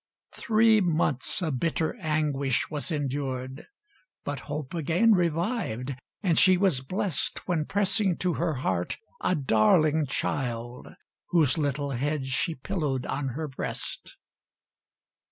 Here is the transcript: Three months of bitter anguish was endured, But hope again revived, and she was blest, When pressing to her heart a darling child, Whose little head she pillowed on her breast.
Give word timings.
Three 0.33 0.81
months 0.81 1.43
of 1.43 1.59
bitter 1.59 1.95
anguish 1.97 2.71
was 2.71 2.89
endured, 2.91 3.67
But 4.23 4.39
hope 4.49 4.73
again 4.73 5.11
revived, 5.11 5.93
and 6.23 6.39
she 6.39 6.57
was 6.57 6.81
blest, 6.81 7.47
When 7.47 7.65
pressing 7.65 8.17
to 8.17 8.33
her 8.33 8.55
heart 8.55 8.97
a 9.21 9.35
darling 9.35 10.07
child, 10.07 10.87
Whose 11.29 11.55
little 11.59 11.91
head 11.91 12.25
she 12.25 12.55
pillowed 12.55 13.05
on 13.05 13.27
her 13.37 13.47
breast. 13.47 14.17